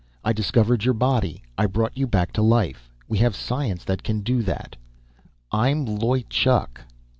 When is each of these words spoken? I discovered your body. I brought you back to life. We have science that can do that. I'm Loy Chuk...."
I 0.23 0.33
discovered 0.33 0.83
your 0.83 0.95
body. 0.95 1.43
I 1.59 1.67
brought 1.67 1.95
you 1.95 2.07
back 2.07 2.31
to 2.33 2.41
life. 2.41 2.89
We 3.07 3.19
have 3.19 3.35
science 3.35 3.83
that 3.83 4.01
can 4.01 4.21
do 4.21 4.41
that. 4.41 4.75
I'm 5.51 5.85
Loy 5.85 6.23
Chuk...." 6.27 6.81